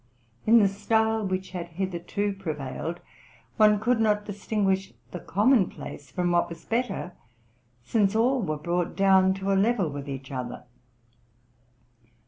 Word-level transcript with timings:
In 0.47 0.57
the 0.57 0.67
style 0.67 1.23
which 1.27 1.51
had 1.51 1.67
hitherto 1.67 2.33
prevailed, 2.33 3.01
one 3.57 3.79
could 3.79 3.99
not 3.99 4.25
distinguish 4.25 4.93
the 5.11 5.19
commonplace 5.19 6.09
from 6.09 6.31
what 6.31 6.49
was 6.49 6.65
better; 6.65 7.13
since 7.83 8.15
all 8.15 8.41
were 8.41 8.57
brought 8.57 8.95
down 8.95 9.35
to 9.35 9.51
a 9.51 9.53
level 9.53 9.89
with 9.91 10.09
each 10.09 10.31
other. 10.31 10.63